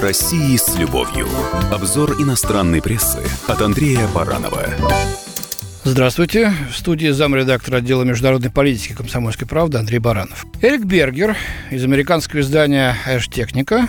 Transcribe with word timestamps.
России 0.00 0.56
с 0.56 0.76
любовью. 0.76 1.26
Обзор 1.72 2.20
иностранной 2.22 2.80
прессы 2.80 3.18
от 3.46 3.60
Андрея 3.60 4.06
Баранова. 4.08 4.66
Здравствуйте. 5.84 6.52
В 6.72 6.76
студии 6.76 7.08
замредактора 7.08 7.78
отдела 7.78 8.04
международной 8.04 8.50
политики 8.50 8.92
комсомольской 8.92 9.48
правды 9.48 9.78
Андрей 9.78 9.98
Баранов. 9.98 10.46
Эрик 10.60 10.84
Бергер 10.84 11.36
из 11.70 11.82
американского 11.82 12.40
издания 12.40 12.96
«Эш 13.06 13.28
Техника» 13.28 13.88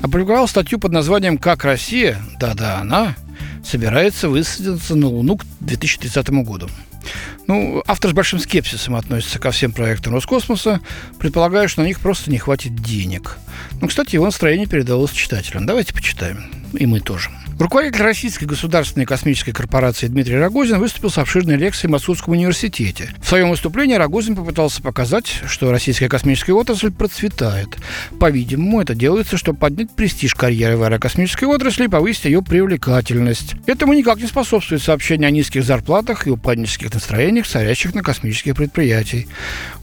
опубликовал 0.00 0.46
статью 0.46 0.78
под 0.78 0.92
названием 0.92 1.38
«Как 1.38 1.64
Россия, 1.64 2.20
да-да, 2.38 2.78
она, 2.78 3.16
собирается 3.64 4.28
высадиться 4.28 4.94
на 4.94 5.08
Луну 5.08 5.38
к 5.38 5.44
2030 5.60 6.30
году». 6.44 6.68
Ну, 7.46 7.82
автор 7.86 8.10
с 8.10 8.14
большим 8.14 8.38
скепсисом 8.38 8.94
относится 8.96 9.38
ко 9.38 9.50
всем 9.50 9.72
проектам 9.72 10.14
Роскосмоса, 10.14 10.80
предполагая, 11.18 11.68
что 11.68 11.82
на 11.82 11.86
них 11.86 12.00
просто 12.00 12.30
не 12.30 12.38
хватит 12.38 12.74
денег. 12.76 13.38
Ну, 13.80 13.88
кстати, 13.88 14.14
его 14.14 14.24
настроение 14.24 14.66
передалось 14.66 15.12
читателям. 15.12 15.66
Давайте 15.66 15.92
почитаем. 15.92 16.63
И 16.78 16.86
мы 16.86 17.00
тоже. 17.00 17.30
Руководитель 17.58 18.02
Российской 18.02 18.46
государственной 18.46 19.06
космической 19.06 19.52
корпорации 19.52 20.08
Дмитрий 20.08 20.36
Рогозин 20.36 20.80
выступил 20.80 21.08
с 21.08 21.18
обширной 21.18 21.56
лекцией 21.56 21.88
в 21.88 21.92
Московском 21.92 22.32
университете. 22.32 23.14
В 23.22 23.28
своем 23.28 23.50
выступлении 23.50 23.94
Рогозин 23.94 24.34
попытался 24.34 24.82
показать, 24.82 25.26
что 25.46 25.70
российская 25.70 26.08
космическая 26.08 26.52
отрасль 26.52 26.90
процветает. 26.90 27.68
По-видимому, 28.18 28.80
это 28.80 28.96
делается, 28.96 29.36
чтобы 29.36 29.60
поднять 29.60 29.90
престиж 29.94 30.34
карьеры 30.34 30.76
в 30.76 30.82
аэрокосмической 30.82 31.46
отрасли 31.46 31.84
и 31.84 31.88
повысить 31.88 32.24
ее 32.24 32.42
привлекательность. 32.42 33.54
Этому 33.66 33.92
никак 33.92 34.18
не 34.18 34.26
способствует 34.26 34.82
сообщение 34.82 35.28
о 35.28 35.30
низких 35.30 35.62
зарплатах 35.62 36.26
и 36.26 36.30
упаднических 36.30 36.92
настроениях, 36.92 37.46
царящих 37.46 37.94
на 37.94 38.02
космических 38.02 38.56
предприятиях. 38.56 39.26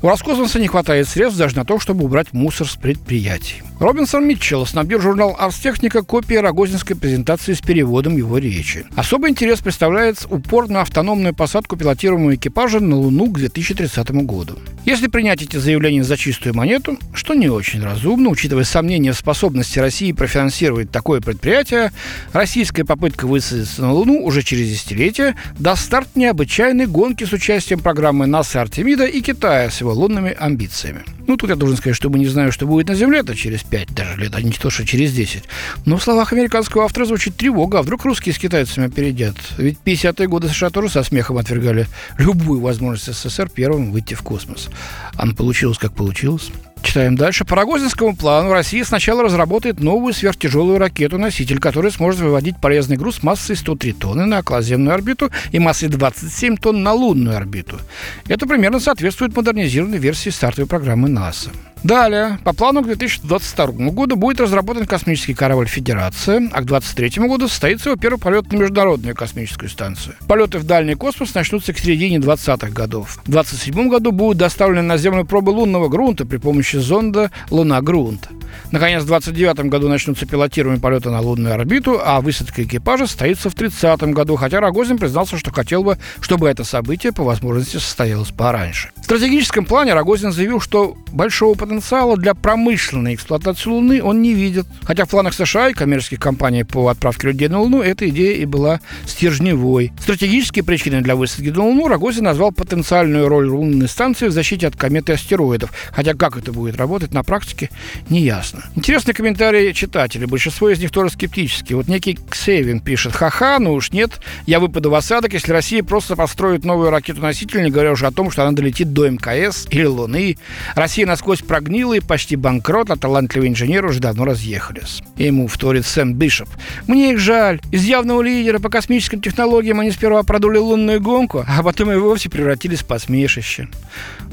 У 0.02 0.08
Роскосмоса 0.09 0.59
не 0.59 0.67
хватает 0.67 1.08
средств 1.08 1.39
даже 1.39 1.55
на 1.55 1.64
то, 1.64 1.80
чтобы 1.80 2.03
убрать 2.03 2.34
мусор 2.34 2.67
с 2.67 2.76
предприятий. 2.76 3.64
Робинсон 3.80 4.28
Митчелл 4.28 4.66
снабдил 4.67 5.02
журнал 5.02 5.36
«Арстехника» 5.39 6.03
копией 6.03 6.42
рогозинской 6.81 6.95
презентации 6.95 7.53
с 7.53 7.61
переводом 7.61 8.17
его 8.17 8.38
речи. 8.38 8.86
Особый 8.95 9.31
интерес 9.31 9.59
представляет 9.59 10.25
упор 10.30 10.67
на 10.67 10.81
автономную 10.81 11.33
посадку 11.33 11.78
пилотируемого 11.78 12.36
экипажа 12.36 12.80
на 12.80 12.95
Луну 12.95 13.31
к 13.31 13.38
2030 13.38 14.11
году. 14.25 14.58
Если 14.84 15.08
принять 15.08 15.44
эти 15.44 15.58
заявления 15.58 16.04
за 16.04 16.18
чистую 16.18 16.56
монету, 16.56 16.98
что 17.14 17.36
не 17.36 17.50
очень 17.50 17.84
разумно, 17.84 18.30
учитывая 18.30 18.64
сомнения 18.64 19.12
в 19.12 19.18
способности 19.18 19.78
России 19.78 20.12
профинансировать 20.12 20.90
такое 20.90 21.22
предприятие, 21.22 21.92
российская 22.34 22.84
попытка 22.84 23.28
высадиться 23.28 23.84
на 23.84 23.94
Луну 23.94 24.26
уже 24.26 24.42
через 24.42 24.70
десятилетие 24.70 25.36
даст 25.59 25.86
старт 25.86 26.16
необычайной 26.16 26.88
гонки 26.88 27.26
с 27.26 27.32
участием 27.32 27.80
программы 27.80 28.26
НАСА 28.26 28.62
Артемида 28.62 29.06
и 29.06 29.22
Китая 29.22 29.70
с 29.70 29.82
его 29.82 29.94
лунными 29.94 30.36
амбициями. 30.38 31.04
Ну, 31.28 31.38
тут 31.38 31.52
я 31.52 31.56
должен 31.56 31.78
сказать, 31.78 31.96
что 31.96 32.09
мы 32.09 32.18
не 32.18 32.28
знаем, 32.28 32.52
что 32.52 32.66
будет 32.66 32.90
на 32.90 32.96
Земле, 32.96 33.20
это 33.20 33.36
через 33.36 33.64
5 33.64 33.94
даже 33.94 34.20
лет, 34.20 34.34
а 34.34 34.42
не 34.42 34.52
то, 34.52 34.72
что 34.72 34.86
через 34.86 35.14
10. 35.14 35.44
Но 35.86 35.98
в 35.98 36.04
словах 36.04 36.34
американского 36.34 36.86
автора 36.86 37.06
звучит 37.06 37.36
тревога, 37.36 37.80
а 37.80 37.82
вдруг 37.84 38.04
русские 38.04 38.34
с 38.34 38.40
китайцами 38.40 38.88
опередят? 38.88 39.36
Ведь 39.58 39.78
50-е 39.86 40.28
годы 40.28 40.50
США 40.50 40.72
тоже 40.72 40.90
со 40.90 41.04
смехом 41.04 41.38
отвергали 41.38 41.88
любую 42.18 42.62
возможность 42.62 43.14
СССР 43.14 43.50
первым 43.54 43.92
выйти 43.92 44.16
в 44.16 44.24
космос. 44.24 44.70
А 45.16 45.27
получилось, 45.27 45.77
как 45.77 45.94
получилось. 45.94 46.52
Читаем 46.81 47.16
дальше. 47.16 47.45
По 47.45 47.55
Рогозинскому 47.55 48.16
плану 48.16 48.52
Россия 48.52 48.83
сначала 48.83 49.23
разработает 49.23 49.80
новую 49.80 50.13
сверхтяжелую 50.13 50.80
ракету-носитель, 50.80 51.59
которая 51.59 51.91
сможет 51.91 52.22
выводить 52.22 52.59
полезный 52.59 52.97
груз 52.97 53.23
массой 53.23 53.55
103 53.55 53.94
тонны 53.94 54.25
на 54.25 54.39
околоземную 54.39 54.94
орбиту 54.94 55.31
и 55.52 55.59
массой 55.59 55.89
27 55.89 56.58
тонн 56.58 56.83
на 56.83 56.94
лунную 56.94 57.38
орбиту. 57.38 57.80
Это 58.28 58.47
примерно 58.47 58.80
соответствует 58.80 59.36
модернизированной 59.36 60.00
версии 60.00 60.30
стартовой 60.30 60.67
программы 60.67 61.08
НАСА. 61.08 61.52
Далее, 61.84 62.38
по 62.44 62.54
плану 62.54 62.84
к 62.84 62.86
2022 62.86 63.90
году 63.90 64.16
будет 64.16 64.40
разработан 64.40 64.86
космический 64.86 65.34
корабль 65.34 65.68
«Федерация», 65.68 66.38
а 66.54 66.62
к 66.62 66.66
2023 66.66 67.28
году 67.28 67.48
состоится 67.48 67.90
его 67.90 68.00
первый 68.00 68.20
полет 68.20 68.52
на 68.52 68.58
Международную 68.58 69.16
космическую 69.16 69.70
станцию. 69.70 70.16
Полеты 70.28 70.59
в 70.59 70.64
дальний 70.64 70.94
космос 70.94 71.34
начнутся 71.34 71.74
к 71.74 71.80
середине 71.80 72.18
20-х 72.18 72.70
годов. 72.70 73.20
В 73.25 73.31
2027 73.31 73.90
году 73.90 74.12
будут 74.12 74.38
доставлены 74.38 74.84
на 74.84 74.97
Землю 74.97 75.25
пробы 75.25 75.50
лунного 75.50 75.90
грунта 75.90 76.25
при 76.25 76.38
помощи 76.38 76.75
зонда 76.75 77.31
«Луна-грунт». 77.50 78.30
Наконец, 78.72 79.03
в 79.03 79.08
29 79.08 79.66
году 79.70 79.90
начнутся 79.90 80.25
пилотируемые 80.25 80.80
полеты 80.80 81.09
на 81.09 81.22
лунную 81.22 81.56
орбиту, 81.56 82.00
а 82.03 82.22
высадка 82.22 82.64
экипажа 82.64 83.08
состоится 83.08 83.50
в 83.50 83.56
30 83.56 84.02
году, 84.14 84.36
хотя 84.36 84.59
Рогозин 84.59 84.97
признался, 84.97 85.38
что 85.38 85.52
хотел 85.52 85.84
бы, 85.84 85.97
чтобы 86.20 86.47
это 86.47 86.64
событие 86.64 87.12
по 87.12 87.24
возможности 87.24 87.78
состоялось 87.78 88.30
пораньше. 88.31 88.91
В 89.02 89.06
стратегическом 89.06 89.66
плане 89.66 89.94
Рогозин 89.94 90.31
заявил, 90.31 90.62
что 90.62 90.96
большого 91.12 91.56
потенциала 91.72 92.18
для 92.18 92.34
промышленной 92.34 93.16
эксплуатации 93.16 93.70
Луны 93.70 94.04
он 94.04 94.22
не 94.22 94.34
видит. 94.34 94.68
Хотя 94.84 95.06
в 95.06 95.09
планах 95.09 95.34
США 95.34 95.70
и 95.70 95.74
коммерческих 95.74 96.20
компаний 96.20 96.66
по 96.66 96.90
отправке 96.90 97.28
людей 97.28 97.48
на 97.48 97.62
Луну 97.62 97.82
эта 97.82 98.09
идея 98.09 98.36
и 98.36 98.46
была 98.46 98.82
стержневой. 99.06 99.94
Стратегические 100.02 100.66
причины 100.66 101.00
для 101.00 101.16
высадки 101.16 101.48
на 101.48 101.64
Луну 101.64 101.88
Рогозин 101.88 102.26
назвал 102.26 102.52
потенциальную 102.52 103.30
роль 103.30 103.48
лунной 103.48 103.88
станции 103.88 104.28
в 104.28 104.34
защите 104.34 104.68
от 104.68 104.76
комет 104.76 105.09
и 105.09 105.14
астероидов. 105.14 105.72
Хотя 105.94 106.14
как 106.14 106.36
это 106.36 106.52
будет 106.52 106.76
работать 106.76 107.14
на 107.14 107.24
практике, 107.24 107.70
не 108.09 108.20
ясно. 108.20 108.66
Интересные 108.76 109.14
комментарии 109.14 109.72
читателей. 109.72 110.26
Большинство 110.26 110.70
из 110.70 110.80
них 110.80 110.92
тоже 110.92 111.12
скептические. 111.12 111.78
Вот 111.78 111.88
некий 111.88 112.20
Ксевин 112.30 112.82
пишет, 112.82 113.14
ха-ха, 113.14 113.59
ну 113.59 113.72
уж 113.72 113.94
нет, 113.94 114.20
я 114.46 114.59
выпаду 114.59 114.90
в 114.90 114.96
осадок, 114.96 115.32
если 115.32 115.53
Россия 115.53 115.84
просто 115.84 116.18
построит 116.18 116.66
новую 116.66 116.90
ракету-носитель, 116.90 117.64
не 117.64 117.72
говоря 117.72 117.94
уже 117.94 118.08
о 118.08 118.12
том, 118.12 118.30
что 118.30 118.44
она 118.44 118.52
долетит 118.52 118.92
до 118.92 119.09
МКС 119.09 119.68
или 119.70 119.86
Луны. 119.86 120.38
Россия 120.76 121.06
насквозь 121.06 121.40
прогнила 121.40 121.60
и 121.69 121.99
почти 121.99 122.35
банкрот, 122.35 122.91
а 122.91 122.95
талантливые 122.95 123.49
инженеры 123.49 123.89
уже 123.89 123.99
давно 123.99 124.25
разъехались. 124.25 125.01
И 125.17 125.25
ему 125.25 125.47
вторит 125.47 125.85
Сэм 125.85 126.13
Бишоп. 126.13 126.49
Мне 126.88 127.13
их 127.13 127.19
жаль. 127.19 127.59
Из 127.72 127.83
явного 127.83 128.22
лидера 128.22 128.59
по 128.59 128.69
космическим 128.69 129.22
технологиям 129.22 129.79
они 129.79 129.91
сперва 129.91 130.23
продули 130.23 130.57
лунную 130.57 131.01
гонку, 131.01 131.45
а 131.47 131.63
потом 131.63 131.91
и 131.91 131.95
вовсе 131.95 132.29
превратились 132.29 132.79
в 132.79 132.85
посмешище. 132.85 133.67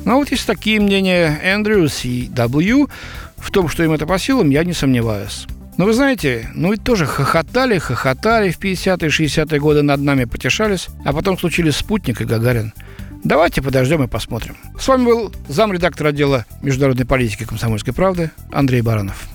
Ну 0.04 0.12
а 0.12 0.14
вот 0.16 0.30
есть 0.30 0.46
такие 0.46 0.80
мнения 0.80 1.38
Эндрю 1.42 1.88
Си 1.88 2.30
W. 2.34 2.90
В 3.36 3.50
том, 3.50 3.68
что 3.68 3.84
им 3.84 3.92
это 3.92 4.06
по 4.06 4.18
силам, 4.18 4.50
я 4.50 4.64
не 4.64 4.72
сомневаюсь. 4.72 5.46
Но 5.78 5.84
вы 5.84 5.92
знаете, 5.92 6.50
ну 6.54 6.72
ведь 6.72 6.82
тоже 6.82 7.06
хохотали, 7.06 7.78
хохотали 7.78 8.50
в 8.50 8.58
50-е, 8.58 9.08
60-е 9.08 9.60
годы 9.60 9.82
над 9.82 10.00
нами 10.00 10.24
потешались, 10.24 10.88
а 11.04 11.12
потом 11.12 11.38
случились 11.38 11.76
спутник 11.76 12.20
и 12.20 12.24
Гагарин. 12.24 12.72
Давайте 13.24 13.62
подождем 13.62 14.02
и 14.02 14.06
посмотрим. 14.06 14.56
С 14.78 14.86
вами 14.88 15.04
был 15.04 15.32
замредактор 15.48 16.08
отдела 16.08 16.46
международной 16.62 17.06
политики 17.06 17.44
комсомольской 17.44 17.92
правды 17.92 18.30
Андрей 18.52 18.80
Баранов. 18.80 19.28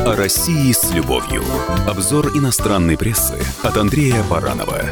О 0.00 0.14
России 0.16 0.72
с 0.72 0.92
любовью. 0.92 1.42
Обзор 1.88 2.36
иностранной 2.36 2.96
прессы 2.96 3.34
от 3.62 3.76
Андрея 3.76 4.22
Баранова. 4.24 4.82